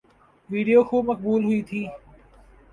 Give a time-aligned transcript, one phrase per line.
[0.49, 1.81] video خوب مقبول ہوئی تھی